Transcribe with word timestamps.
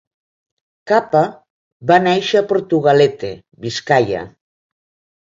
Capa 0.91 1.19
va 1.91 1.97
néixer 2.05 2.39
a 2.41 2.45
Portugalete, 2.53 3.29
Biscaia. 3.67 4.23